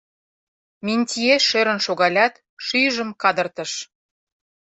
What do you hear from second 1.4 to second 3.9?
шӧрын шогалят, шӱйжым кадыртыш.